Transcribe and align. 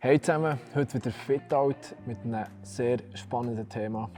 Hey 0.00 0.20
zusammen, 0.20 0.60
heute 0.76 0.94
wieder 0.94 1.10
Fit-Out 1.10 1.96
mit 2.06 2.18
einem 2.22 2.44
sehr 2.62 2.98
spannenden 3.14 3.68
Thema. 3.68 4.08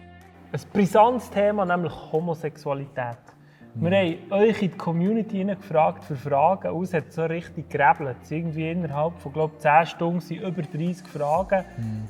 Ein 0.52 0.60
brisantes 0.74 1.30
Thema, 1.30 1.64
nämlich 1.64 1.94
Homosexualität. 2.12 3.16
Wir 3.76 3.98
haben 3.98 4.16
euch 4.30 4.60
in 4.60 4.72
die 4.72 4.76
Community 4.76 5.42
gefragt 5.42 6.04
für 6.04 6.16
Fragen 6.16 6.82
es 6.82 6.92
hat 6.92 7.10
so 7.10 7.24
richtig 7.24 7.70
gerebelt. 7.70 8.18
Irgendwie 8.28 8.70
innerhalb 8.70 9.18
von 9.20 9.32
glaube 9.32 9.56
10 9.56 9.86
Stunden 9.86 10.20
sind 10.20 10.42
über 10.42 10.60
30 10.60 11.08
Fragen 11.08 11.64
mhm. 11.78 12.08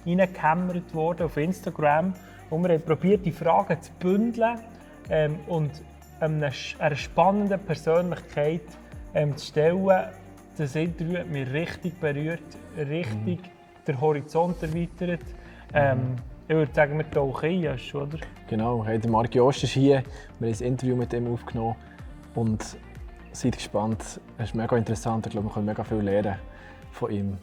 worden 0.93 1.27
auf 1.27 1.37
Instagram. 1.37 2.13
Und 2.51 2.65
wir 2.65 2.75
haben 2.75 2.83
probiert, 2.83 3.25
die 3.25 3.31
Fragen 3.31 3.81
zu 3.81 3.93
bündeln 4.01 4.59
ähm, 5.11 5.39
und 5.47 5.71
einer, 6.19 6.51
einer 6.81 6.97
spannenden 6.97 7.61
Persönlichkeit 7.61 8.67
ähm, 9.15 9.37
zu 9.37 9.47
stellen. 9.47 10.09
Das 10.59 10.75
Interview 10.75 11.19
hat 11.19 11.29
mich 11.29 11.49
richtig 11.53 12.01
berührt, 12.01 12.43
richtig 12.77 13.43
mhm 13.43 13.60
den 13.87 14.01
Horizont 14.01 14.63
erweitert. 14.63 15.21
Ähm, 15.73 16.17
ich 16.49 16.55
würde 16.55 16.75
sagen, 16.75 16.99
wir 16.99 17.09
tauchen 17.11 17.49
ein, 17.49 17.79
oder? 17.95 18.19
Genau, 18.49 18.85
hey, 18.85 18.99
der 18.99 19.11
Marc 19.11 19.35
Jost 19.35 19.65
ist 19.65 19.71
hier. 19.71 20.03
Wir 20.39 20.49
haben 20.49 20.59
ein 20.59 20.67
Interview 20.67 20.97
mit 20.97 21.13
ihm 21.13 21.33
aufgenommen 21.33 21.77
und 22.35 22.77
seid 23.33 23.57
gespannt. 23.57 24.03
Es 24.39 24.49
ist 24.49 24.55
mega 24.55 24.77
interessant. 24.77 25.27
Ich 25.27 25.33
glaube, 25.33 25.49
wir 25.49 25.55
können 25.55 25.67
mega 25.67 25.85
viel 25.85 25.99
lernen 25.99 26.37
von 26.91 27.11
ihm. 27.11 27.39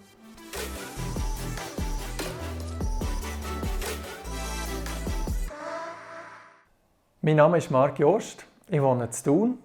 Mein 7.21 7.35
Name 7.37 7.57
ist 7.57 7.71
Marc 7.71 7.99
Jost. 7.99 8.45
Ich 8.69 8.81
wohne 8.81 9.05
in 9.05 9.11
Thun. 9.23 9.57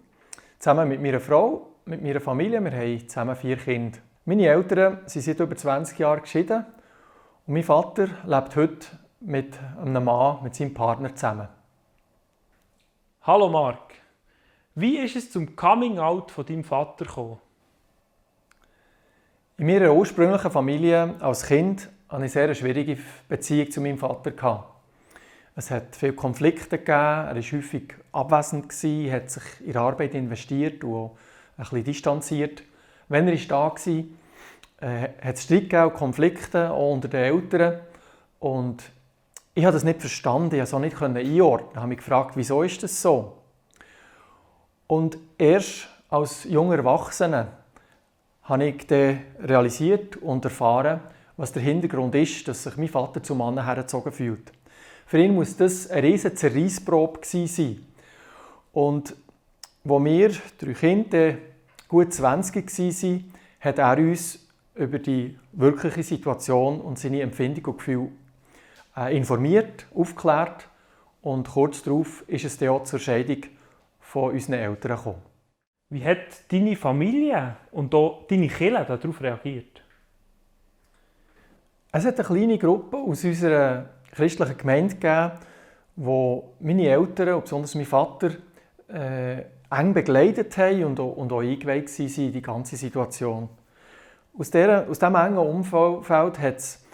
Zusammen 0.58 0.88
mit 0.88 1.02
meiner 1.02 1.20
Frau, 1.20 1.68
mit 1.84 2.02
meiner 2.02 2.20
Familie. 2.20 2.62
Wir 2.62 2.72
haben 2.72 3.08
zusammen 3.08 3.34
vier 3.34 3.56
Kinder. 3.56 3.98
Meine 4.24 4.46
Eltern 4.46 5.00
sind 5.06 5.22
seit 5.22 5.40
über 5.40 5.56
20 5.56 5.98
Jahren 5.98 6.22
geschieden 6.22 6.64
und 7.44 7.54
mein 7.54 7.64
Vater 7.64 8.06
lebt 8.24 8.54
heute 8.54 8.86
mit 9.18 9.58
einem 9.76 10.04
Mann, 10.04 10.44
mit 10.44 10.54
seinem 10.54 10.72
Partner 10.72 11.12
zusammen. 11.12 11.48
Hallo 13.22 13.48
Mark, 13.48 13.94
wie 14.76 14.98
ist 14.98 15.16
es 15.16 15.32
zum 15.32 15.56
Coming 15.56 15.98
Out 15.98 16.30
von 16.30 16.46
deinem 16.46 16.62
Vater 16.62 17.04
gekommen? 17.04 17.38
In 19.56 19.66
meiner 19.66 19.92
ursprünglichen 19.92 20.52
Familie 20.52 21.16
als 21.18 21.44
Kind 21.44 21.80
hatte 21.80 21.90
ich 21.90 22.12
eine 22.14 22.28
sehr 22.28 22.54
schwierige 22.54 22.98
Beziehung 23.28 23.72
zu 23.72 23.80
meinem 23.80 23.98
Vater. 23.98 24.66
Es 25.56 25.72
hat 25.72 25.96
viele 25.96 26.12
Konflikte 26.12 26.78
gegeben, 26.78 26.92
er 26.94 27.34
war 27.34 27.42
häufig 27.42 27.94
abwesend, 28.12 28.72
hat 29.12 29.30
sich 29.30 29.42
in 29.62 29.72
die 29.72 29.76
Arbeit 29.76 30.14
investiert 30.14 30.84
und 30.84 31.10
ein 31.56 31.64
bisschen 31.64 31.84
distanziert 31.84 32.62
wenn 33.12 33.28
er 33.28 33.36
da 33.36 33.70
war, 33.70 33.78
äh, 33.78 35.08
hat 35.22 35.36
es 35.36 35.44
Streit 35.44 35.70
gegeben, 35.70 35.92
Konflikte 35.92 36.72
auch 36.72 36.92
unter 36.92 37.08
den 37.08 37.22
Eltern. 37.22 37.80
Und 38.40 38.82
ich 39.54 39.64
habe 39.64 39.74
das 39.74 39.84
nicht 39.84 40.00
verstanden, 40.00 40.54
ich 40.60 40.70
konnte 40.70 40.88
es 40.88 40.96
nicht 40.96 41.02
einordnen. 41.02 41.70
Ich 41.72 41.76
habe 41.76 41.88
mich 41.88 41.98
gefragt, 41.98 42.32
wieso 42.36 42.62
ist 42.62 42.82
das 42.82 43.00
so? 43.00 43.38
Und 44.86 45.18
erst 45.38 45.88
als 46.08 46.44
junger 46.44 46.76
Erwachsener 46.76 47.48
habe 48.42 48.64
ich 48.64 48.86
dann 48.86 49.20
realisiert 49.40 50.16
und 50.16 50.44
erfahren, 50.44 51.00
was 51.36 51.52
der 51.52 51.62
Hintergrund 51.62 52.14
ist, 52.14 52.48
dass 52.48 52.64
sich 52.64 52.76
mein 52.76 52.88
Vater 52.88 53.22
zum 53.22 53.38
Mann 53.38 53.64
hergezogen 53.64 54.12
fühlt. 54.12 54.52
Für 55.06 55.18
ihn 55.18 55.34
muss 55.34 55.56
das 55.56 55.90
eine 55.90 56.08
riesige 56.08 56.34
Zerreissprobe 56.34 57.20
sein. 57.22 57.86
Und 58.72 59.14
wo 59.84 60.02
wir 60.02 60.30
drei 60.58 60.72
Kinder 60.72 61.34
gut 61.92 62.14
20 62.14 63.02
waren, 63.02 63.32
hat 63.60 63.78
er 63.78 63.98
uns 63.98 64.48
über 64.74 64.98
die 64.98 65.38
wirkliche 65.52 66.02
Situation 66.02 66.80
und 66.80 66.98
seine 66.98 67.20
Empfindung 67.20 67.66
und 67.66 67.78
Gefühle 67.78 68.08
äh, 68.96 69.14
informiert, 69.14 69.86
aufgeklärt 69.94 70.68
und 71.20 71.50
kurz 71.50 71.82
darauf 71.82 72.24
ist 72.28 72.46
es 72.46 72.56
dann 72.56 72.70
auch 72.70 72.84
zur 72.84 72.98
Scheidung 72.98 73.42
von 74.00 74.32
unseren 74.32 74.54
Eltern 74.54 74.96
gekommen. 74.96 75.22
Wie 75.90 76.02
hat 76.02 76.50
deine 76.50 76.76
Familie 76.76 77.56
und 77.72 77.94
auch 77.94 78.26
deine 78.26 78.48
Kinder 78.48 78.86
darauf 78.86 79.20
reagiert? 79.20 79.82
Es 81.92 82.06
hat 82.06 82.18
eine 82.18 82.26
kleine 82.26 82.56
Gruppe 82.56 82.96
aus 82.96 83.22
unserer 83.22 83.90
christlichen 84.12 84.56
Gemeinde 84.56 84.94
gegeben, 84.94 85.32
wo 85.96 86.54
meine 86.58 86.88
Eltern 86.88 87.42
besonders 87.42 87.74
mein 87.74 87.84
Vater 87.84 88.30
äh, 88.88 89.44
eng 89.72 89.94
begleitet 89.94 90.56
haben 90.58 90.84
und 90.84 91.00
auch, 91.00 91.16
und 91.16 91.32
auch 91.32 91.40
eingeweiht 91.40 91.98
waren 91.98 92.24
in 92.26 92.32
die 92.32 92.42
ganze 92.42 92.76
Situation. 92.76 93.48
Aus, 94.38 94.50
dieser, 94.50 94.88
aus 94.88 94.98
diesem 94.98 95.14
engen 95.14 95.38
Umfeld 95.38 96.38
hat 96.38 96.56
es 96.56 96.84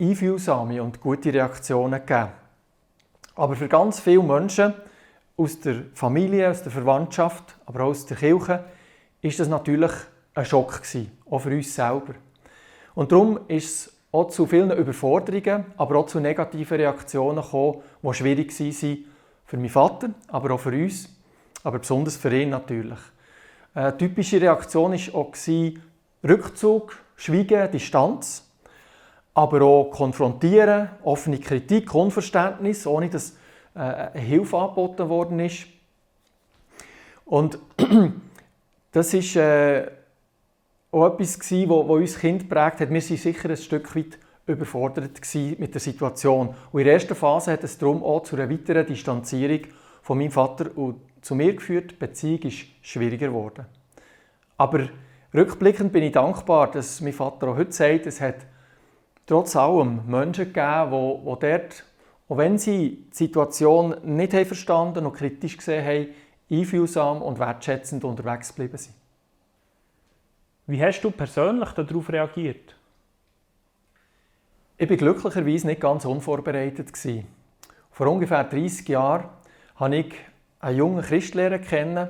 einfühlsame 0.00 0.82
und 0.82 1.00
gute 1.00 1.32
Reaktionen 1.32 2.00
gegeben. 2.00 2.30
Aber 3.36 3.54
für 3.54 3.68
ganz 3.68 4.00
viele 4.00 4.22
Menschen 4.22 4.74
aus 5.36 5.60
der 5.60 5.82
Familie, 5.94 6.50
aus 6.50 6.62
der 6.62 6.72
Verwandtschaft, 6.72 7.56
aber 7.66 7.84
auch 7.84 7.90
aus 7.90 8.06
der 8.06 8.16
Kirche, 8.16 8.64
ist 9.22 9.40
das 9.40 9.48
natürlich 9.48 9.92
ein 10.34 10.44
Schock 10.44 10.82
gewesen, 10.82 11.10
auch 11.30 11.40
für 11.40 11.50
uns 11.50 11.74
selber. 11.74 12.14
Und 12.94 13.12
darum 13.12 13.40
ist 13.48 13.86
es 13.86 13.92
auch 14.12 14.28
zu 14.28 14.46
vielen 14.46 14.70
Überforderungen, 14.72 15.66
aber 15.76 15.96
auch 15.96 16.06
zu 16.06 16.20
negativen 16.20 16.76
Reaktionen 16.76 17.42
gekommen, 17.42 17.82
die 18.02 18.14
schwierig 18.14 18.58
waren 18.58 19.04
für 19.46 19.56
meinen 19.56 19.68
Vater, 19.68 20.10
aber 20.28 20.54
auch 20.54 20.60
für 20.60 20.72
uns 20.72 21.08
aber 21.62 21.78
besonders 21.78 22.16
für 22.16 22.34
ihn 22.34 22.50
natürlich. 22.50 22.98
Eine 23.74 23.96
typische 23.96 24.40
Reaktion 24.40 24.92
war 24.92 25.14
auch 25.14 25.32
Rückzug, 26.28 26.98
Schweigen, 27.16 27.70
Distanz, 27.70 28.46
aber 29.34 29.62
auch 29.62 29.90
Konfrontieren, 29.90 30.90
offene 31.02 31.38
Kritik, 31.38 31.94
Unverständnis, 31.94 32.86
ohne 32.86 33.08
dass 33.08 33.36
äh, 33.74 34.18
Hilfe 34.18 34.58
angeboten 34.58 35.08
worden 35.08 35.40
ist. 35.40 35.66
Und 37.24 37.58
das 38.92 39.14
ist 39.14 39.36
äh, 39.36 39.86
auch 40.90 41.06
etwas, 41.06 41.38
was 41.38 41.88
uns 41.88 42.18
Kind 42.18 42.48
prägt 42.48 42.80
hat. 42.80 42.90
Wir 42.90 42.90
waren 42.90 43.00
sicher 43.00 43.48
ein 43.48 43.56
Stück 43.56 43.94
weit 43.94 44.18
überfordert 44.46 45.20
mit 45.58 45.74
der 45.74 45.80
Situation. 45.80 46.54
Und 46.72 46.80
in 46.80 46.84
der 46.84 46.94
ersten 46.94 47.14
Phase 47.14 47.52
hat 47.52 47.62
es 47.62 47.78
darum 47.78 48.02
auch 48.02 48.24
zu 48.24 48.36
einer 48.36 48.50
weiteren 48.50 48.84
Distanzierung 48.84 49.60
von 50.02 50.18
meinem 50.18 50.32
Vater 50.32 50.76
und 50.76 50.96
zu 51.20 51.34
mir 51.34 51.54
geführt. 51.54 51.92
Die 51.92 51.96
Beziehung 51.96 52.40
ist 52.42 52.66
schwieriger 52.82 53.28
geworden. 53.28 53.66
Aber 54.56 54.88
rückblickend 55.34 55.92
bin 55.92 56.02
ich 56.02 56.12
dankbar, 56.12 56.70
dass 56.70 57.00
mein 57.00 57.12
Vater 57.12 57.48
auch 57.48 57.56
heute 57.56 57.72
sagt, 57.72 58.06
es 58.06 58.20
hat 58.20 58.46
trotz 59.26 59.56
allem 59.56 60.06
Menschen 60.06 60.52
gegeben, 60.52 60.90
die, 60.90 61.30
die 61.30 61.40
dort, 61.40 61.84
auch 62.28 62.36
wenn 62.36 62.58
sie 62.58 63.06
die 63.10 63.16
Situation 63.16 63.94
nicht 64.04 64.34
haben 64.34 64.46
verstanden 64.46 65.06
und 65.06 65.14
kritisch 65.14 65.56
gesehen 65.56 65.84
haben, 65.84 66.08
einfühlsam 66.50 67.22
und 67.22 67.38
wertschätzend 67.38 68.04
unterwegs 68.04 68.48
geblieben 68.48 68.76
sind. 68.76 68.94
Wie 70.66 70.82
hast 70.82 71.00
du 71.02 71.10
persönlich 71.10 71.70
darauf 71.70 72.10
reagiert? 72.10 72.76
Ich 74.76 74.88
war 74.88 74.96
glücklicherweise 74.96 75.66
nicht 75.66 75.80
ganz 75.80 76.04
unvorbereitet. 76.04 76.90
Vor 77.90 78.06
ungefähr 78.06 78.44
30 78.44 78.88
Jahren 78.88 79.28
habe 79.76 79.96
ich 79.96 80.14
einen 80.60 80.78
jungen 80.78 81.02
Christlehrer 81.02 81.58
kennen, 81.58 82.08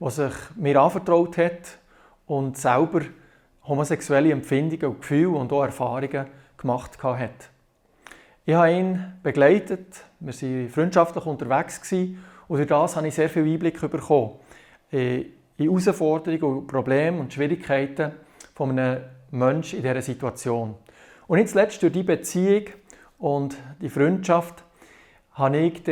der 0.00 0.10
sich 0.10 0.32
mir 0.56 0.80
anvertraut 0.80 1.36
hat 1.36 1.78
und 2.26 2.56
selber 2.56 3.02
homosexuelle 3.64 4.32
Empfindungen 4.32 4.86
und 4.86 5.00
Gefühle 5.00 5.36
und 5.36 5.52
auch 5.52 5.64
Erfahrungen 5.64 6.26
gemacht 6.56 7.02
hat. 7.02 7.50
Ich 8.46 8.54
habe 8.54 8.72
ihn 8.72 9.14
begleitet, 9.22 10.04
wir 10.18 10.32
waren 10.32 10.68
freundschaftlich 10.70 11.26
unterwegs 11.26 11.92
und 11.92 12.56
durch 12.56 12.66
das 12.66 12.96
habe 12.96 13.08
ich 13.08 13.14
sehr 13.14 13.28
viel 13.28 13.44
Einblick 13.44 13.80
bekommen 13.80 14.32
in 14.90 15.26
Herausforderungen 15.56 16.42
und 16.42 16.66
Probleme 16.66 17.20
und 17.20 17.32
Schwierigkeiten 17.32 18.12
von 18.54 18.70
einem 18.70 19.02
Menschen 19.30 19.78
in 19.78 19.82
dieser 19.82 20.02
Situation. 20.02 20.74
Und 21.26 21.38
nicht 21.38 21.50
zuletzt 21.50 21.82
durch 21.82 21.92
die 21.92 22.02
Beziehung 22.02 22.64
und 23.18 23.56
die 23.80 23.90
Freundschaft 23.90 24.64
habe 25.32 25.58
ich 25.58 25.84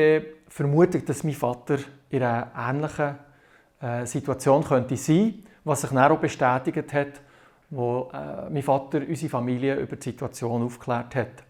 vermutet, 0.48 1.08
dass 1.08 1.24
mein 1.24 1.34
Vater 1.34 1.78
in 2.10 2.22
einer 2.22 2.50
ähnlichen 2.56 3.18
äh, 3.80 4.06
Situation 4.06 4.64
könnte 4.64 4.96
sein 4.96 5.44
was 5.68 5.82
sich 5.82 5.90
dann 5.90 6.10
auch 6.10 6.18
bestätigt 6.18 6.92
hat, 6.92 7.20
wo 7.70 8.10
äh, 8.12 8.50
mein 8.50 8.62
Vater 8.62 9.02
unsere 9.06 9.30
Familie 9.30 9.76
über 9.76 9.96
die 9.96 10.10
Situation 10.10 10.62
aufgeklärt 10.62 11.14
hat. 11.14 11.44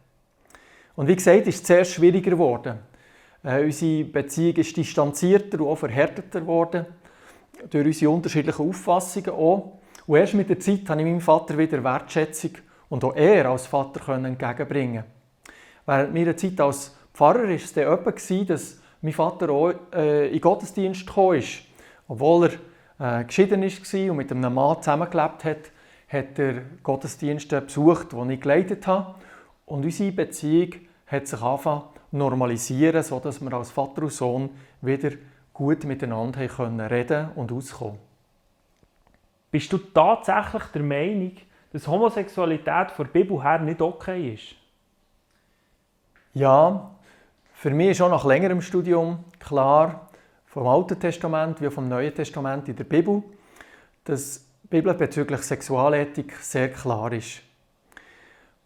Und 0.96 1.06
wie 1.06 1.14
gesagt, 1.16 1.46
ist 1.46 1.62
es 1.62 1.66
sehr 1.66 1.84
schwieriger 1.84 2.32
geworden. 2.32 2.78
Äh, 3.44 3.64
unsere 3.64 4.04
Beziehung 4.04 4.56
ist 4.56 4.76
distanzierter 4.76 5.60
und 5.60 5.68
auch 5.68 5.76
verhärteter 5.76 6.40
geworden, 6.40 6.86
durch 7.70 7.86
unsere 7.86 8.10
unterschiedlichen 8.10 8.68
Auffassungen 8.68 9.30
auch. 9.30 9.78
Und 10.06 10.16
erst 10.16 10.34
mit 10.34 10.48
der 10.48 10.58
Zeit 10.58 10.88
habe 10.88 11.00
ich 11.00 11.06
meinem 11.06 11.20
Vater 11.20 11.56
wieder 11.56 11.82
Wertschätzung 11.84 12.52
und 12.88 13.04
auch 13.04 13.14
er 13.14 13.46
als 13.50 13.66
Vater 13.66 14.08
entgegenbringen 14.14 15.04
Während 15.86 16.12
meiner 16.12 16.36
Zeit 16.36 16.60
als 16.60 16.96
Pfarrer 17.14 17.44
war 17.44 17.50
es 17.50 17.72
dann 17.72 17.92
etwa, 17.92 18.44
dass 18.44 18.80
mein 19.00 19.12
Vater 19.12 19.50
auch 19.50 19.72
äh, 19.92 20.26
in 20.26 20.32
den 20.32 20.40
Gottesdienst 20.40 21.06
gekommen 21.06 21.38
ist. 21.38 21.62
Obwohl 22.08 22.50
er 22.98 23.20
äh, 23.20 23.24
geschieden 23.24 23.62
war 23.62 24.10
und 24.10 24.16
mit 24.16 24.30
einem 24.32 24.54
Mann 24.54 24.82
zusammengelebt 24.82 25.44
hat, 25.44 25.70
hat 26.08 26.38
er 26.38 26.62
Gottesdienste 26.82 27.60
besucht, 27.60 28.12
die 28.12 28.32
ich 28.32 28.40
geleitet 28.40 28.86
habe. 28.86 29.14
Und 29.66 29.84
unsere 29.84 30.12
Beziehung 30.12 30.74
hat 31.06 31.26
sich 31.26 31.42
angefangen 31.42 31.82
normalisieren, 32.10 33.02
sodass 33.02 33.40
wir 33.40 33.52
als 33.52 33.70
Vater 33.70 34.02
und 34.02 34.12
Sohn 34.12 34.50
wieder 34.80 35.10
gut 35.52 35.84
miteinander 35.84 36.46
können 36.48 36.80
reden 36.80 37.30
und 37.34 37.52
auskommen. 37.52 37.98
Bist 39.50 39.72
du 39.72 39.78
tatsächlich 39.78 40.62
der 40.74 40.82
Meinung, 40.82 41.32
dass 41.72 41.86
Homosexualität 41.86 42.90
von 42.90 43.06
der 43.06 43.12
Bibel 43.12 43.42
her 43.42 43.58
nicht 43.58 43.80
okay 43.80 44.34
ist? 44.34 44.54
Ja, 46.34 46.90
für 47.58 47.70
mich 47.70 47.88
ist 47.88 48.00
auch 48.00 48.08
nach 48.08 48.24
längerem 48.24 48.62
Studium 48.62 49.24
klar, 49.40 50.10
vom 50.46 50.68
Alten 50.68 51.00
Testament 51.00 51.60
wie 51.60 51.70
vom 51.70 51.88
Neuen 51.88 52.14
Testament 52.14 52.68
in 52.68 52.76
der 52.76 52.84
Bibel, 52.84 53.20
dass 54.04 54.44
die 54.62 54.68
Bibel 54.68 54.94
bezüglich 54.94 55.40
Sexualethik 55.40 56.36
sehr 56.36 56.70
klar 56.70 57.12
ist. 57.12 57.42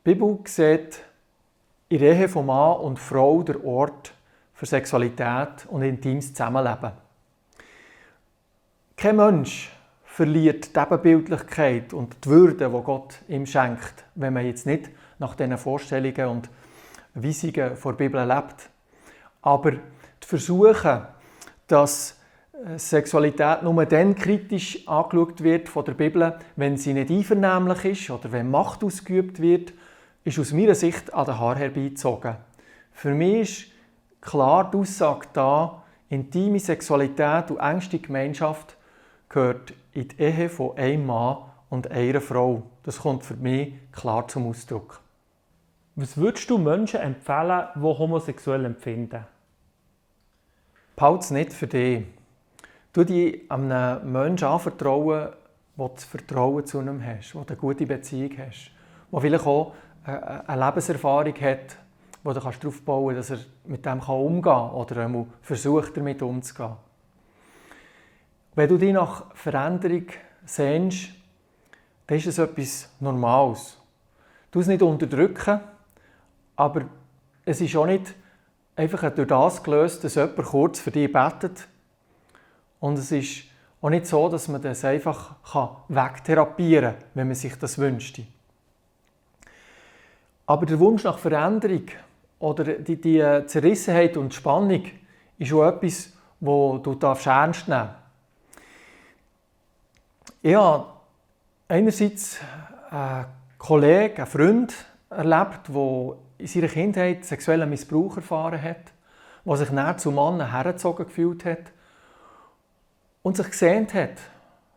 Die 0.05 0.13
Bibel 0.13 0.41
sieht 0.45 1.01
in 1.89 2.01
der 2.01 2.17
Ehe 2.17 2.29
von 2.29 2.45
Mann 2.45 2.81
und 2.81 2.99
Frau 2.99 3.43
der 3.43 3.65
Ort 3.65 4.13
für 4.53 4.67
Sexualität 4.67 5.65
und 5.69 5.83
intimes 5.83 6.35
Zusammenleben. 6.35 6.93
Kein 8.95 9.17
Mensch 9.17 9.73
verliert 10.05 10.77
die 10.77 10.81
Ebenbildlichkeit 10.81 11.95
und 11.95 12.27
die 12.27 12.29
Würde, 12.29 12.69
die 12.69 12.83
Gott 12.85 13.23
ihm 13.27 13.47
schenkt, 13.47 14.05
wenn 14.17 14.35
man 14.35 14.45
jetzt 14.45 14.67
nicht 14.67 14.91
nach 15.19 15.35
diesen 15.35 15.57
Vorstellungen 15.57 16.27
und 16.27 16.51
Weisungen 17.15 17.55
der 17.55 17.93
Bibel 17.93 18.29
lebt. 18.29 18.69
Aber 19.43 19.73
die 19.73 19.79
Versuche, 20.27 21.09
dass 21.67 22.19
äh, 22.53 22.79
Sexualität 22.79 23.63
nur 23.63 23.85
dann 23.87 24.15
kritisch 24.15 24.87
angeschaut 24.87 25.43
wird 25.43 25.69
von 25.69 25.85
der 25.85 25.95
Bibel, 25.95 26.39
wenn 26.57 26.77
sie 26.77 26.95
nicht 26.95 27.11
einvernehmlich 27.11 27.85
ist 27.85 28.11
oder 28.11 28.33
wenn 28.33 28.51
Macht 28.51 28.85
ausgeübt 28.85 29.41
wird, 29.41 29.73
ist 30.25 30.39
aus 30.39 30.53
meiner 30.53 30.77
Sicht 30.77 31.13
an 31.13 31.27
den 31.27 31.39
Haar 31.39 31.57
herbeizogen. 31.57 32.37
Für 32.93 33.15
mich 33.15 33.41
ist 33.41 33.73
klar 34.21 34.71
die 34.71 34.79
Aussage 34.79 35.27
da, 35.33 35.83
intime 36.09 36.61
Sexualität 36.61 37.51
und 37.51 37.59
engste 37.59 37.99
Gemeinschaft 37.99 38.77
gehört 39.29 39.73
in 39.93 40.09
die 40.09 40.21
Ehe 40.21 40.49
von 40.49 40.77
einem 40.77 41.07
Mann 41.07 41.39
und 41.71 41.91
einer 41.91 42.21
Frau. 42.21 42.63
Das 42.85 42.99
kommt 42.99 43.25
für 43.25 43.35
mich 43.35 43.75
klar 43.91 44.29
zum 44.29 44.47
Ausdruck. 44.47 45.02
Was 45.95 46.17
würdest 46.17 46.49
du 46.49 46.57
Menschen 46.57 47.01
empfehlen, 47.01 47.67
die 47.75 47.81
homosexuell 47.81 48.65
empfinden? 48.65 49.27
Behalte 50.97 51.25
es 51.25 51.31
nicht 51.31 51.53
für 51.53 51.67
dich. 51.67 52.07
Du 52.95 53.05
dich 53.05 53.51
einem 53.51 54.11
Menschen 54.11 54.49
anvertrauen, 54.49 55.29
wo 55.77 55.89
du 55.89 56.01
Vertrauen 56.01 56.65
zu 56.65 56.81
ihm 56.81 57.05
hast, 57.05 57.35
du 57.35 57.45
eine 57.47 57.57
gute 57.57 57.85
Beziehung 57.85 58.31
hast, 58.39 58.71
der 59.11 59.21
vielleicht 59.21 59.47
auch 59.47 59.75
eine 60.05 60.67
Lebenserfahrung 60.67 61.35
hat, 61.41 61.77
wo 62.23 62.33
du 62.33 62.41
darauf 62.41 62.83
bauen 62.83 63.15
kannst, 63.15 63.31
dass 63.31 63.39
er 63.39 63.45
mit 63.65 63.85
dem 63.85 64.01
umgehen 64.01 64.43
kann 64.43 64.71
oder 64.71 65.27
versucht, 65.43 65.97
damit 65.97 66.23
umzugehen. 66.23 66.77
Wenn 68.55 68.69
du 68.69 68.79
dich 68.79 68.93
nach 68.93 69.35
Veränderung 69.35 70.07
sehnst, 70.45 71.11
dann 72.07 72.19
ist 72.19 72.27
es 72.27 72.39
etwas 72.39 72.91
Normales. 73.01 73.79
Du 74.51 74.61
es 74.61 74.67
nicht 74.67 74.83
unterdrücken, 74.83 75.61
aber 76.63 76.83
es 77.45 77.61
ist 77.61 77.75
auch 77.75 77.87
nicht 77.87 78.15
einfach 78.77 79.13
durch 79.13 79.27
das 79.27 79.65
gelöst, 79.65 80.05
dass 80.05 80.15
jemand 80.15 80.45
kurz 80.45 80.79
für 80.79 80.93
dich 80.93 81.13
betet. 81.13 81.67
Und 82.79 82.99
es 83.01 83.11
ist 83.11 83.47
auch 83.81 83.91
nicht 83.91 84.07
so, 84.07 84.29
dass 84.29 84.47
man 84.47 84.63
das 84.63 84.85
einfach 84.85 85.35
wegtherapieren 85.89 86.95
kann, 86.95 87.05
wenn 87.15 87.27
man 87.27 87.35
sich 87.35 87.59
das 87.59 87.79
wünschte. 87.79 88.25
Aber 90.47 90.65
der 90.65 90.79
Wunsch 90.79 91.03
nach 91.03 91.19
Veränderung 91.19 91.87
oder 92.39 92.63
die, 92.63 93.01
die 93.01 93.43
Zerrissenheit 93.47 94.17
und 94.17 94.33
Spannung 94.33 94.85
ist 95.39 95.53
auch 95.53 95.67
etwas, 95.67 96.13
wo 96.39 96.79
du 96.79 96.97
ernst 97.01 97.67
nehmen 97.67 97.89
darfst. 97.89 97.97
Ich 100.43 100.55
habe 100.55 100.87
einerseits 101.67 102.39
einen 102.89 103.27
Kollegen, 103.59 104.17
einen 104.17 104.27
Freund 104.27 104.92
erlebt, 105.17 105.69
der 105.69 106.17
in 106.39 106.47
seiner 106.47 106.69
Kindheit 106.69 107.25
sexuellen 107.25 107.69
Missbrauch 107.71 108.17
erfahren 108.17 108.61
hat, 108.61 108.93
der 109.45 109.57
sich 109.57 109.71
näher 109.71 109.97
zu 109.97 110.11
Mann 110.11 110.51
hergezogen 110.51 111.07
gefühlt 111.07 111.45
hat 111.45 111.73
und 113.23 113.37
sich 113.37 113.51
gesehnt 113.51 113.95
hat 113.95 114.19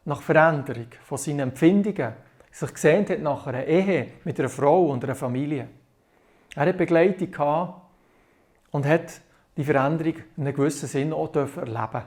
nach 0.05 0.21
Veränderung 0.21 0.87
von 1.03 1.17
seinen 1.17 1.39
Empfindungen, 1.39 2.13
sich 2.51 2.73
gesehnt 2.73 3.09
hat 3.09 3.19
nach 3.19 3.47
einer 3.47 3.65
Ehe 3.65 4.07
mit 4.23 4.39
einer 4.39 4.49
Frau 4.49 4.85
und 4.85 5.03
einer 5.03 5.15
Familie. 5.15 5.67
Er 6.55 6.67
hat 6.67 6.77
Begleitung 6.77 7.73
und 8.71 8.85
hat 8.85 9.21
die 9.57 9.63
Veränderung 9.63 10.15
in 10.37 10.43
einem 10.43 10.55
gewissen 10.55 10.87
Sinn 10.87 11.13
auch 11.13 11.33
erleben 11.35 12.03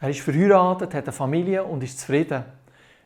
Er 0.00 0.10
ist 0.10 0.20
verheiratet, 0.20 0.94
hat 0.94 1.04
eine 1.04 1.12
Familie 1.12 1.64
und 1.64 1.82
ist 1.82 2.00
zufrieden. 2.00 2.44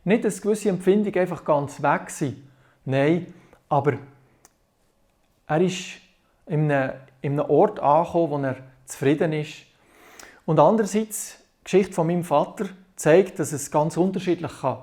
Nicht, 0.03 0.25
dass 0.25 0.41
gewisse 0.41 0.69
Empfindungen 0.69 1.19
einfach 1.19 1.45
ganz 1.45 1.81
weg 1.81 2.09
sind. 2.09 2.43
Nein, 2.85 3.33
aber 3.73 3.93
er 5.47 5.61
ist 5.61 5.93
in 6.45 6.71
einem, 6.71 6.93
in 7.21 7.39
einem 7.39 7.49
Ort 7.49 7.79
angekommen, 7.79 8.31
wo 8.31 8.47
er 8.47 8.57
zufrieden 8.85 9.33
ist. 9.33 9.63
Und 10.45 10.59
andererseits, 10.59 11.39
die 11.61 11.63
Geschichte 11.63 11.93
von 11.93 12.05
meinem 12.05 12.23
Vater 12.23 12.65
zeigt, 12.95 13.39
dass 13.39 13.51
es 13.51 13.71
ganz 13.71 13.97
unterschiedlich 13.97 14.51
kann 14.61 14.77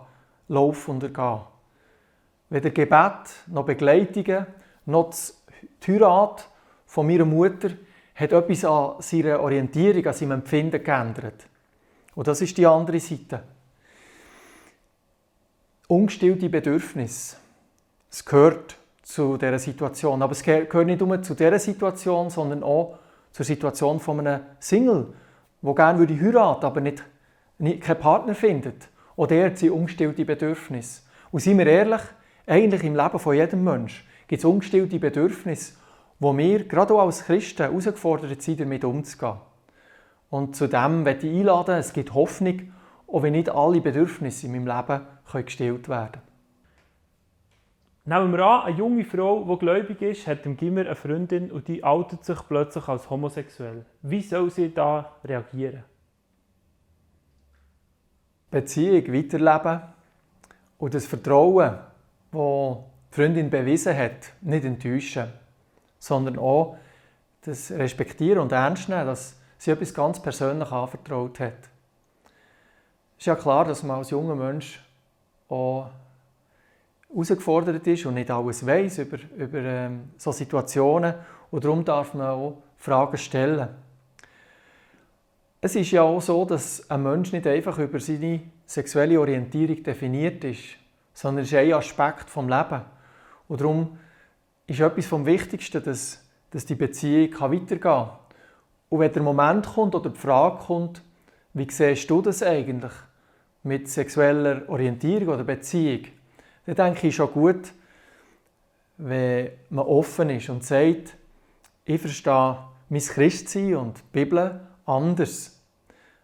laufen 0.49 0.91
und 0.91 1.03
ergehen. 1.05 1.43
Weder 2.49 2.71
Gebet 2.71 3.31
noch 3.47 3.65
Begleitungen 3.65 4.47
noch 4.87 5.15
die 5.87 5.93
Heirat 5.93 6.49
von 6.87 7.07
meiner 7.07 7.25
Mutter 7.25 7.71
hat 8.17 8.33
etwas 8.33 8.65
an 8.65 9.01
seiner 9.01 9.41
Orientierung, 9.41 10.05
an 10.05 10.15
seinem 10.15 10.33
Empfinden 10.33 10.83
geändert. 10.83 11.47
Und 12.17 12.27
das 12.27 12.41
ist 12.41 12.59
die 12.59 12.67
andere 12.67 12.99
Seite. 12.99 13.45
Ungestillte 15.87 16.49
Bedürfnisse. 16.49 17.37
Es 18.11 18.25
gehört 18.25 18.80
zu 19.13 19.37
dieser 19.37 19.59
Situation. 19.59 20.23
Aber 20.23 20.33
es 20.33 20.43
gehört 20.43 20.87
nicht 20.87 21.01
nur 21.01 21.23
zu 21.23 21.35
dieser 21.35 21.59
Situation, 21.59 22.31
sondern 22.31 22.63
auch 22.63 22.99
zur 23.33 23.45
Situation 23.45 24.01
von 24.01 24.21
einem 24.21 24.41
Single, 24.59 25.09
der 25.63 25.75
gerne 25.75 25.99
würde 25.99 26.21
heiraten 26.21 26.65
aber 26.65 26.81
nicht, 26.81 27.03
nicht, 27.59 27.83
keinen 27.83 28.01
Partner 28.01 28.35
findet. 28.35 28.89
Oder 29.17 29.37
er 29.37 29.47
hat 29.47 29.59
sie 29.59 29.71
ungestillte 29.71 30.25
Bedürfnisse. 30.25 31.03
Und 31.31 31.41
seien 31.41 31.59
wir 31.59 31.67
ehrlich, 31.67 32.01
eigentlich 32.47 32.83
im 32.85 32.97
Leben 32.97 33.19
von 33.19 33.35
jedem 33.35 33.65
Menschen 33.65 34.07
gibt 34.27 34.41
es 34.41 34.45
ungestillte 34.45 34.99
Bedürfnisse, 34.99 35.75
wo 36.19 36.37
wir, 36.37 36.65
gerade 36.65 36.95
auch 36.95 37.01
als 37.01 37.25
Christen, 37.25 37.63
herausgefordert 37.63 38.43
sind, 38.43 38.61
damit 38.61 38.85
umzugehen. 38.85 39.39
Und 40.31 40.55
zu 40.55 40.69
dem 40.69 41.03
möchte 41.03 41.27
ich 41.27 41.41
einladen, 41.41 41.77
es 41.77 41.93
gibt 41.93 42.15
Hoffnung, 42.15 42.73
auch 43.09 43.23
wenn 43.23 43.33
nicht 43.33 43.49
alle 43.49 43.81
Bedürfnisse 43.81 44.47
in 44.47 44.53
meinem 44.53 44.67
Leben 44.67 45.45
gestillt 45.45 45.89
werden 45.89 46.13
können. 46.13 46.30
Nehmen 48.11 48.33
wir 48.33 48.45
an, 48.45 48.63
eine 48.63 48.77
junge 48.77 49.05
Frau, 49.05 49.45
die 49.45 49.59
gläubig 49.61 50.03
ist, 50.03 50.27
hat 50.27 50.45
im 50.45 50.57
Gimmer 50.57 50.81
eine 50.81 50.97
Freundin 50.97 51.53
und 51.53 51.69
die 51.69 51.85
outet 51.85 52.25
sich 52.25 52.41
plötzlich 52.49 52.89
als 52.89 53.09
homosexuell. 53.09 53.87
Wie 54.03 54.21
soll 54.21 54.51
sie 54.51 54.75
da 54.75 55.13
reagieren? 55.23 55.85
Beziehung 58.51 59.15
weiterleben 59.15 59.83
und 60.79 60.93
das 60.93 61.07
Vertrauen, 61.07 61.79
das 62.33 62.79
die 63.13 63.15
Freundin 63.15 63.49
bewiesen 63.49 63.97
hat, 63.97 64.33
nicht 64.41 64.65
enttäuschen, 64.65 65.29
sondern 66.01 66.37
auch 66.37 66.79
das 67.43 67.71
Respektieren 67.71 68.41
und 68.41 68.51
Ernst 68.51 68.89
nehmen, 68.89 69.07
dass 69.07 69.37
sie 69.57 69.71
etwas 69.71 69.95
ganz 69.95 70.21
persönlich 70.21 70.73
anvertraut 70.73 71.39
hat. 71.39 71.71
Es 73.19 73.21
ist 73.21 73.27
ja 73.27 73.37
klar, 73.37 73.67
dass 73.67 73.85
man 73.85 73.99
als 73.99 74.11
junger 74.11 74.35
Mensch 74.35 74.83
auch 75.49 75.91
herausgefordert 77.13 77.87
ist 77.87 78.07
und 78.07 78.15
nicht 78.15 78.31
alles 78.31 78.67
weiß 78.67 78.99
über, 78.99 79.19
über 79.37 79.59
ähm, 79.59 80.11
so 80.17 80.33
Situationen. 80.33 81.15
Und 81.51 81.65
darum 81.65 81.85
darf 81.85 82.15
man 82.15 82.27
auch 82.29 82.63
Fragen 82.77 83.19
stellen. 83.19 83.69
Es 85.61 85.77
ist 85.77 85.91
ja 85.91 86.03
auch 86.03 86.21
so, 86.21 86.45
dass 86.45 86.89
ein 86.91 87.03
Mensch 87.03 87.33
nicht 87.33 87.47
einfach 87.47 87.79
über 87.79 88.01
seine 88.01 88.41
sexuelle 88.67 89.21
Orientierung 89.21 89.83
definiert 89.83 90.43
ist, 90.45 90.77
sondern 91.13 91.45
es 91.45 91.53
ist 91.53 91.59
ein 91.59 91.73
Aspekt 91.73 92.29
des 92.29 92.37
Lebens. 92.37 92.83
Und 93.49 93.61
darum 93.61 93.99
ist 94.67 94.81
etwas 94.81 95.07
vom 95.07 95.27
Wichtigsten, 95.27 95.83
dass, 95.83 96.25
dass 96.51 96.65
die 96.65 96.77
Beziehung 96.77 97.33
weitergehen 97.33 97.81
kann. 97.81 98.11
Und 98.89 99.01
wenn 99.01 99.13
der 99.13 99.23
Moment 99.23 99.67
kommt 99.67 99.95
oder 99.95 100.11
die 100.11 100.19
Frage 100.19 100.59
kommt, 100.65 101.03
wie 101.53 101.69
siehst 101.69 102.09
du 102.09 102.23
das 102.23 102.43
eigentlich 102.43 102.93
mit 103.63 103.89
sexueller 103.89 104.63
Orientierung 104.69 105.29
oder 105.29 105.45
Beziehung, 105.45 106.07
dann 106.79 106.93
denke 106.95 107.09
ich 107.09 107.17
schon 107.17 107.33
gut, 107.33 107.73
wenn 108.97 109.51
man 109.71 109.87
offen 109.87 110.31
ist 110.31 110.51
und 110.51 110.65
sagt, 110.65 111.17
ich 111.85 112.01
verstehe 112.01 112.59
mein 112.89 113.01
Christsein 113.01 113.77
und 113.77 113.99
die 113.99 114.03
Bibel 114.13 114.61
anders. 114.85 115.59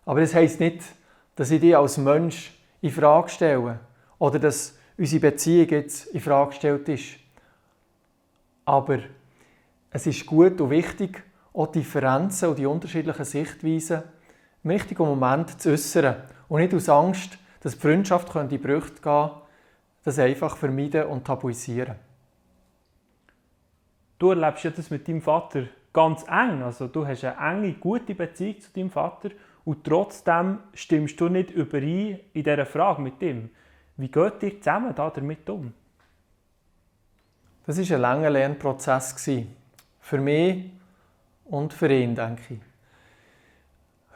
Aber 0.05 0.21
das 0.21 0.35
heisst 0.35 0.61
nicht, 0.61 0.83
dass 1.35 1.51
ich 1.51 1.61
dich 1.61 1.77
als 1.77 1.99
Mensch 1.99 2.53
in 2.81 2.91
Frage 2.91 3.29
stelle 3.29 3.81
oder 4.19 4.39
dass 4.39 4.79
unsere 4.97 5.31
Beziehung 5.31 5.69
jetzt 5.69 6.07
in 6.07 6.21
Frage 6.21 6.51
gestellt 6.51 6.89
ist. 6.89 7.17
Aber 8.65 8.99
es 9.91 10.07
ist 10.07 10.27
gut 10.27 10.61
und 10.61 10.71
wichtig, 10.71 11.23
auch 11.55 11.69
die 11.69 11.81
Differenzen 11.81 12.51
und 12.51 12.59
die 12.59 12.67
unterschiedlichen 12.67 13.25
Sichtweisen 13.25 14.03
im 14.63 14.71
richtigen 14.71 15.05
Moment 15.05 15.61
zu 15.61 15.71
äußern 15.71 16.17
und 16.49 16.61
nicht 16.61 16.75
aus 16.75 16.89
Angst, 16.89 17.39
dass 17.61 17.75
die 17.75 17.81
Freundschaft 17.81 18.35
in 18.35 18.49
die 18.49 18.59
Brüche 18.59 18.93
gehen 19.03 19.31
das 20.07 20.21
einfach 20.21 20.57
vermeiden 20.57 21.07
und 21.07 21.27
tabuisieren. 21.27 21.97
Du 24.21 24.31
erlebst 24.31 24.63
ja 24.63 24.71
das 24.71 24.89
mit 24.89 25.09
deinem 25.09 25.21
Vater 25.21 25.65
ganz 25.93 26.23
eng. 26.29 26.63
Also 26.63 26.87
du 26.87 27.05
hast 27.05 27.25
eine 27.25 27.65
enge, 27.65 27.73
gute 27.73 28.15
Beziehung 28.15 28.61
zu 28.61 28.71
deinem 28.73 28.91
Vater 28.91 29.31
und 29.65 29.83
trotzdem 29.83 30.61
stimmst 30.75 31.21
du 31.21 31.29
nicht 31.29 31.51
überein 31.51 32.21
in 32.33 32.45
dieser 32.45 32.67
Frage 32.67 33.03
mit 33.03 33.21
ihm. 33.21 33.51
Wie 33.97 34.07
geht 34.07 34.45
ihr 34.45 34.61
zusammen 34.61 34.95
damit 34.95 35.51
um? 35.51 35.75
Das 37.67 37.77
war 37.77 37.97
ein 37.97 38.01
langer 38.01 38.31
Lernprozess 38.31 39.29
für 40.01 40.19
mich 40.19 40.71
und 41.47 41.73
für 41.73 41.93
ihn, 41.93 42.15
denke 42.15 42.55
ich. 42.55 42.61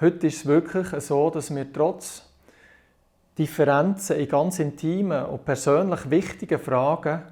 Heute 0.00 0.28
ist 0.28 0.36
es 0.36 0.46
wirklich 0.46 0.88
so, 1.02 1.30
dass 1.30 1.52
wir 1.52 1.72
trotz 1.72 2.29
Differenzen 3.38 4.16
in 4.16 4.28
ganz 4.28 4.58
intimen 4.58 5.24
und 5.26 5.44
persönlich 5.44 6.10
wichtigen 6.10 6.58
Fragen 6.58 7.22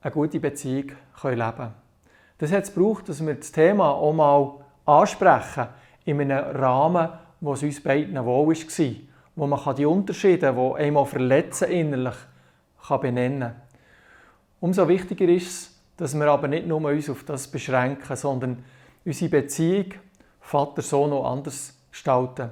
eine 0.00 0.10
gute 0.12 0.40
Beziehung 0.40 0.92
leben 1.22 1.54
können. 1.56 1.74
Das 2.38 2.52
hat 2.52 2.64
es 2.64 2.74
gebraucht, 2.74 3.08
dass 3.08 3.24
wir 3.24 3.34
das 3.34 3.52
Thema 3.52 3.90
auch 3.90 4.12
mal 4.12 4.54
ansprechen, 4.84 5.68
in 6.04 6.20
einem 6.20 6.56
Rahmen, 6.56 7.08
wo 7.40 7.54
es 7.54 7.62
uns 7.62 7.82
beiden 7.82 8.22
wohl 8.24 8.48
war, 8.48 8.94
wo 9.36 9.46
man 9.46 9.76
die 9.76 9.86
Unterschiede, 9.86 10.52
die 10.52 10.82
einmal 10.82 11.06
verletzen 11.06 11.70
innerlich, 11.70 12.16
benennen 13.00 13.40
kann. 13.40 13.54
Umso 14.60 14.86
wichtiger 14.88 15.26
ist 15.26 15.46
es, 15.46 15.80
dass 15.96 16.14
wir 16.14 16.26
aber 16.26 16.48
nicht 16.48 16.66
nur 16.66 16.82
uns 16.82 17.08
auf 17.08 17.24
das 17.24 17.48
beschränken, 17.48 18.16
sondern 18.16 18.64
unsere 19.04 19.30
Beziehung 19.30 19.94
Vater-Sohn 20.40 21.10
noch 21.10 21.30
anders 21.30 21.74
gestalten. 21.90 22.50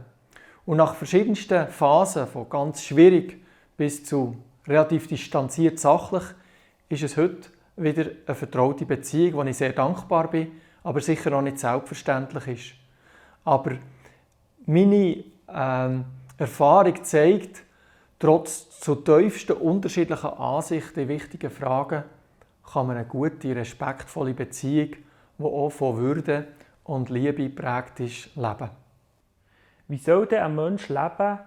Und 0.64 0.76
nach 0.76 0.94
verschiedensten 0.94 1.68
Phasen, 1.68 2.26
von 2.26 2.48
ganz 2.48 2.82
schwierig 2.82 3.42
bis 3.76 4.04
zu 4.04 4.36
relativ 4.66 5.08
distanziert 5.08 5.80
sachlich, 5.80 6.22
ist 6.88 7.02
es 7.02 7.16
heute 7.16 7.48
wieder 7.76 8.10
eine 8.26 8.34
vertraute 8.34 8.86
Beziehung, 8.86 9.34
wo 9.34 9.42
ich 9.42 9.56
sehr 9.56 9.72
dankbar 9.72 10.30
bin, 10.30 10.52
aber 10.84 11.00
sicher 11.00 11.32
auch 11.32 11.42
nicht 11.42 11.58
selbstverständlich 11.58 12.46
ist. 12.46 12.74
Aber 13.44 13.72
meine 14.66 15.24
ähm, 15.48 16.04
Erfahrung 16.38 17.02
zeigt, 17.02 17.64
trotz 18.18 18.78
zu 18.78 18.94
tiefsten 18.96 19.54
unterschiedlichen 19.54 20.30
Ansichten 20.30 21.00
in 21.00 21.08
wichtigen 21.08 21.50
Fragen, 21.50 22.04
kann 22.72 22.86
man 22.86 22.96
eine 22.96 23.06
gute, 23.06 23.56
respektvolle 23.56 24.34
Beziehung, 24.34 24.90
die 25.38 25.44
auch 25.44 25.70
von 25.70 25.96
Würde 25.96 26.46
und 26.84 27.10
Liebe 27.10 27.48
prägt 27.48 27.98
ist, 28.00 28.34
leben. 28.36 28.81
Wie 29.88 29.98
soll 29.98 30.26
denn 30.26 30.42
ein 30.42 30.54
Mensch 30.54 30.88
leben, 30.88 31.38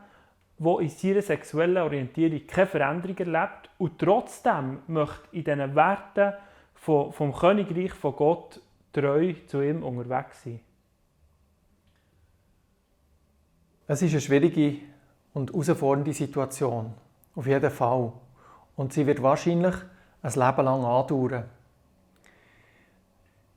der 0.58 0.80
in 0.80 0.90
seiner 0.90 1.22
sexuellen 1.22 1.78
Orientierung 1.78 2.48
keine 2.48 2.68
Veränderung 2.68 3.18
erlebt 3.18 3.70
und 3.78 4.00
trotzdem 4.00 4.80
möchte 4.88 5.28
in 5.32 5.44
diesen 5.44 5.76
Werten 5.76 6.34
vom, 6.76 7.12
vom 7.12 7.34
Königreich 7.34 7.94
von 7.94 8.16
Gott 8.16 8.62
treu 8.94 9.34
zu 9.48 9.62
ihm 9.62 9.84
unterwegs 9.84 10.44
sein? 10.44 10.60
Es 13.88 14.02
ist 14.02 14.12
eine 14.12 14.22
schwierige 14.22 14.80
und 15.34 15.52
herausfordernde 15.52 16.14
Situation, 16.14 16.94
auf 17.36 17.46
jeden 17.46 17.70
Fall. 17.70 18.12
Und 18.76 18.94
sie 18.94 19.06
wird 19.06 19.22
wahrscheinlich 19.22 19.76
ein 20.24 20.32
Leben 20.32 20.66
lang 20.66 20.84
andauern. 20.84 21.44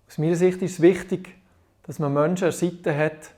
Aus 0.06 0.18
meiner 0.18 0.36
Sicht 0.36 0.60
ist 0.62 0.72
es 0.72 0.80
wichtig, 0.80 1.34
dass 1.84 1.98
man 1.98 2.12
Menschen 2.12 2.44
an 2.44 2.50
der 2.50 2.52
Seite 2.52 2.96
hat, 2.96 3.30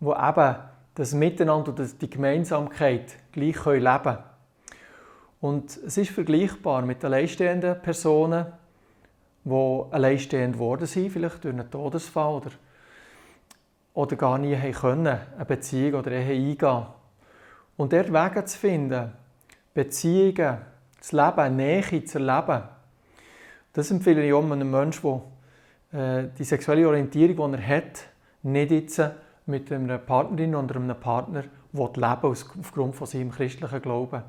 die 0.00 0.06
eben 0.06 0.56
das 0.94 1.12
Miteinander 1.12 1.70
und 1.70 2.02
die 2.02 2.10
Gemeinsamkeit 2.10 3.16
gleich 3.32 3.64
leben 3.66 4.02
können. 4.02 4.18
Und 5.40 5.76
es 5.76 5.98
ist 5.98 6.10
vergleichbar 6.10 6.82
mit 6.82 7.04
alleinstehenden 7.04 7.80
Personen, 7.82 8.46
die 9.44 9.82
alleinstehend 9.90 10.54
geworden 10.54 10.86
sind, 10.86 11.10
vielleicht 11.10 11.44
durch 11.44 11.52
einen 11.52 11.70
Todesfall 11.70 12.34
oder, 12.34 12.50
oder 13.92 14.16
gar 14.16 14.38
nie 14.38 14.56
haben 14.56 14.72
können, 14.72 15.18
eine 15.36 15.44
Beziehung 15.44 16.00
oder 16.00 16.12
Ehe 16.12 16.50
eingehen. 16.50 16.86
Und 17.76 17.92
dort 17.92 18.12
Wege 18.12 18.44
zu 18.44 18.58
finden, 18.58 19.12
Beziehungen, 19.74 20.58
das 20.98 21.12
Leben, 21.12 21.56
Nähe 21.56 22.04
zu 22.04 22.18
erleben, 22.18 22.62
das 23.74 23.90
empfehle 23.90 24.24
ich 24.24 24.32
auch 24.32 24.50
einem 24.50 24.70
Menschen, 24.70 25.20
der 25.92 26.18
äh, 26.20 26.28
die 26.38 26.44
sexuelle 26.44 26.88
Orientierung, 26.88 27.52
die 27.52 27.58
er 27.58 27.76
hat, 27.76 28.04
nicht 28.42 28.70
jetzt 28.70 29.02
mit 29.46 29.70
einer 29.70 29.98
Partnerin 29.98 30.54
oder 30.54 30.76
einem 30.76 30.98
Partner 30.98 31.44
leben 31.72 32.36
aufgrund 32.60 32.96
von 32.96 33.06
seinem 33.06 33.30
christlichen 33.30 33.82
Glauben. 33.82 34.22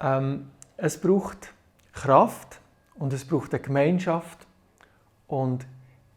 Ähm, 0.00 0.50
es 0.76 1.00
braucht 1.00 1.52
Kraft 1.92 2.60
und 2.94 3.12
es 3.12 3.24
braucht 3.24 3.54
eine 3.54 3.62
Gemeinschaft 3.62 4.46
und 5.28 5.66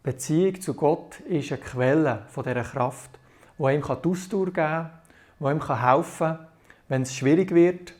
Beziehung 0.03 0.61
zu 0.61 0.73
Gott 0.73 1.19
ist 1.21 1.51
eine 1.51 1.61
Quelle 1.61 2.23
von 2.27 2.43
dieser 2.43 2.63
Kraft, 2.63 3.19
die 3.57 3.63
ihm 3.63 3.81
die 3.81 4.09
Ausdauer 4.09 4.45
geben 4.45 4.55
kann, 4.55 4.91
die 5.39 5.45
ihm 5.45 5.81
helfen 5.81 6.27
kann, 6.27 6.47
wenn 6.87 7.01
es 7.01 7.15
schwierig 7.15 7.51
wird, 7.51 7.93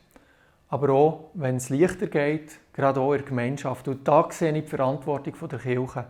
aber 0.70 0.94
auch, 0.94 1.30
wenn 1.34 1.56
es 1.56 1.70
leichter 1.70 2.08
geht, 2.08 2.60
gerade 2.74 3.00
auch 3.00 3.14
in 3.14 3.20
der 3.20 3.28
Gemeinschaft. 3.28 3.88
Und 3.88 4.08
da 4.08 4.28
sehe 4.30 4.56
ich 4.56 4.66
die 4.66 4.70
Verantwortung 4.70 5.34
der 5.50 5.60
Kirche, 5.60 6.06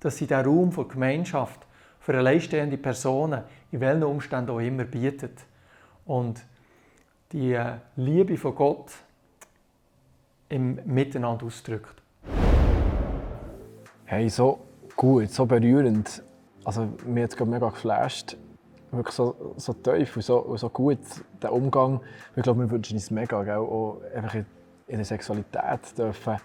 dass 0.00 0.16
sie 0.16 0.26
diesen 0.26 0.44
Raum 0.44 0.70
der 0.74 0.84
Gemeinschaft 0.84 1.67
für 2.08 2.16
alleinstehende 2.16 2.78
Personen, 2.78 3.42
in 3.70 3.80
welchen 3.80 4.02
Umständen 4.02 4.50
auch 4.52 4.60
immer, 4.60 4.84
bietet. 4.84 5.44
Und 6.06 6.42
die 7.32 7.52
äh, 7.52 7.74
Liebe 7.96 8.38
von 8.38 8.54
Gott 8.54 8.92
im 10.48 10.78
Miteinander 10.86 11.44
ausdrückt. 11.44 12.00
Hey, 14.06 14.30
so 14.30 14.58
gut, 14.96 15.30
so 15.30 15.44
berührend. 15.44 16.22
Also, 16.64 16.88
mir 17.04 17.24
hat 17.24 17.34
es 17.34 17.46
mega 17.46 17.68
geflasht. 17.68 18.38
Wirklich 18.90 19.14
so, 19.14 19.52
so 19.58 19.74
tief 19.74 20.16
und 20.16 20.22
so, 20.22 20.56
so 20.56 20.70
gut, 20.70 21.00
der 21.42 21.52
Umgang. 21.52 22.00
Ich 22.34 22.42
glaube, 22.42 22.60
wir 22.60 22.70
wünschen 22.70 22.96
uns 22.96 23.10
mega, 23.10 23.42
gell? 23.42 23.56
auch 23.56 24.00
einfach 24.14 24.34
in, 24.34 24.46
in 24.86 24.96
der 24.96 25.04
Sexualität 25.04 25.98
dürfen 25.98 26.38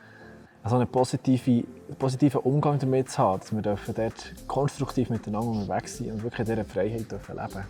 also 0.63 0.77
einen 0.77 0.87
positiven, 0.87 1.67
positiven 1.99 2.41
Umgang 2.41 2.79
damit 2.79 3.11
zu 3.11 3.17
haben, 3.17 3.41
dass 3.41 3.51
wir 3.51 3.61
dürfen 3.61 3.95
dort 3.95 4.33
konstruktiv 4.47 5.09
miteinander 5.09 5.49
unterwegs 5.49 5.97
sein 5.97 6.11
und 6.11 6.23
wirklich 6.23 6.47
in 6.47 6.55
dieser 6.55 6.65
Freiheit 6.65 7.11
dürfen 7.11 7.35
leben 7.35 7.65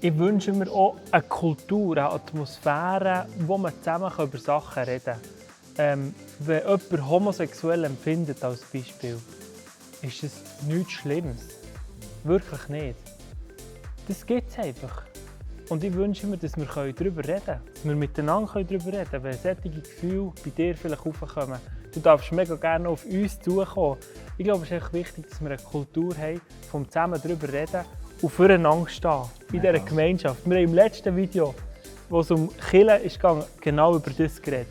Ich 0.00 0.16
wünsche 0.16 0.52
mir 0.52 0.70
auch 0.70 0.96
eine 1.10 1.22
Kultur, 1.22 1.96
eine 1.96 2.10
Atmosphäre, 2.10 3.26
wo 3.40 3.58
man 3.58 3.72
zusammen 3.78 4.12
über 4.18 4.38
Sachen 4.38 4.84
reden 4.84 5.04
kann. 5.04 5.20
Ähm, 5.80 6.14
wenn 6.40 6.62
jemand 6.62 7.08
homosexuell 7.08 7.84
empfindet, 7.84 8.42
als 8.44 8.62
Beispiel, 8.62 9.18
ist 10.02 10.22
es 10.22 10.32
nichts 10.66 10.92
Schlimmes. 10.92 11.48
Wirklich 12.24 12.68
nicht. 12.68 12.98
Das 14.06 14.24
gibt 14.24 14.50
es 14.50 14.58
einfach. 14.58 15.02
Und 15.68 15.84
ich 15.84 15.92
wünsche 15.92 16.26
mir, 16.26 16.38
dass 16.38 16.56
wir 16.56 16.64
darüber 16.64 17.22
reden 17.22 17.44
können. 17.44 17.60
Dass 17.74 17.84
wir 17.84 17.94
miteinander 17.94 18.64
darüber 18.64 18.86
reden 18.86 19.10
können. 19.10 19.24
Wenn 19.24 19.38
solche 19.38 19.68
Gefühle 19.68 20.32
bei 20.42 20.50
dir 20.50 20.76
vielleicht 20.76 21.04
aufkommen. 21.04 21.58
Du 21.92 22.00
darfst 22.00 22.32
mega 22.32 22.54
gerne 22.56 22.88
auf 22.88 23.04
uns 23.04 23.38
zukommen. 23.40 23.98
Ich 24.38 24.44
glaube, 24.44 24.64
es 24.64 24.70
ist 24.70 24.82
echt 24.82 24.92
wichtig, 24.92 25.28
dass 25.28 25.40
wir 25.40 25.50
eine 25.50 25.58
Kultur 25.58 26.16
haben, 26.16 26.40
vom 26.70 26.86
zusammen 26.88 27.20
darüber 27.22 27.52
reden 27.52 27.84
und 28.22 28.30
füreinander 28.30 28.88
stehen. 28.88 29.22
In 29.52 29.60
dieser 29.60 29.78
Gemeinschaft. 29.80 30.48
Wir 30.48 30.56
haben 30.56 30.64
im 30.64 30.74
letzten 30.74 31.16
Video, 31.16 31.54
wo 32.08 32.20
es 32.20 32.30
um 32.30 32.50
Killen 32.70 33.00
ging, 33.02 33.44
genau 33.60 33.96
über 33.96 34.10
das 34.10 34.40
geredet. 34.40 34.68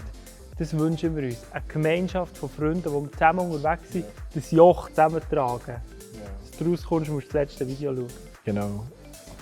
Das 0.57 0.75
wünschen 0.77 1.15
wir 1.15 1.23
uns. 1.23 1.37
Eine 1.51 1.63
Gemeinschaft 1.67 2.35
von 2.37 2.49
Freunden, 2.49 2.81
die 2.81 3.11
zusammen 3.11 3.51
unterwegs 3.51 3.91
sind, 3.91 4.05
das 4.33 4.49
Joch 4.49 4.89
zusammentragen. 4.89 5.75
Ja. 5.75 6.21
Dass 6.41 6.57
du 6.57 6.71
rauskommst, 6.71 7.11
musst 7.11 7.27
du 7.27 7.33
das 7.33 7.41
letzte 7.49 7.67
Video 7.67 7.95
schauen. 7.95 8.07
Genau. 8.43 8.83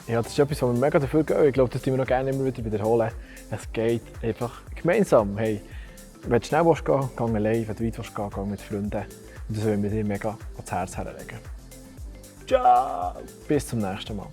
Ja, 0.08 0.22
das 0.22 0.32
ist 0.34 0.40
etwas, 0.40 0.62
was 0.62 0.76
wir 0.76 0.80
mega 0.80 1.00
dafür 1.00 1.24
gehen. 1.24 1.46
Ich 1.46 1.54
glaube, 1.54 1.72
das 1.72 1.84
wir 1.86 1.98
noch 1.98 2.06
gerne 2.06 2.30
immer 2.30 2.46
wieder 2.46 2.64
wiederholen. 2.64 3.12
Es 3.50 3.72
geht 3.74 4.04
einfach 4.22 4.62
gemeinsam. 4.76 5.36
Hey, 5.38 5.62
wenn 6.28 6.40
du 6.40 6.46
schnell 6.46 6.64
gehen 6.64 6.70
willst, 6.70 6.86
geh 6.86 7.24
allein. 7.24 7.68
Wenn 7.68 7.76
du 7.76 7.84
weit 7.86 7.98
willst, 7.98 8.16
geh 8.16 8.46
mit 8.46 8.62
Freunden. 8.62 9.04
Und 9.48 9.58
das 9.58 9.66
wollen 9.66 9.82
wir 9.82 9.90
dir 9.90 10.06
mega 10.06 10.38
ans 10.58 10.72
Herz 10.72 10.96
herlegen. 10.96 11.40
Ciao! 12.48 13.14
Bis 13.48 13.68
zum 13.68 13.80
nächsten 13.80 14.16
Mal. 14.16 14.28